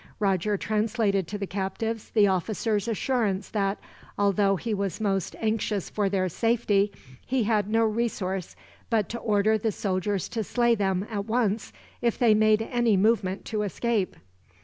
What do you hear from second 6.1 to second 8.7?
safety, he had no resource